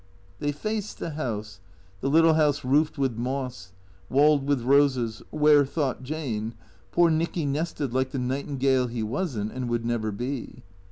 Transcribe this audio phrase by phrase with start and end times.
[0.39, 1.59] They faced the house,
[1.99, 3.71] the little house roofed with moss,
[4.09, 6.55] walled with roses, where, thought Jane,
[6.91, 10.63] poor Xicky nested like the nightingale he was n't and would never be.